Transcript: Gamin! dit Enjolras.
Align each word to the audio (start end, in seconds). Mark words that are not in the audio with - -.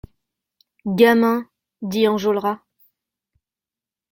Gamin! 0.87 1.45
dit 1.83 2.07
Enjolras. 2.07 2.59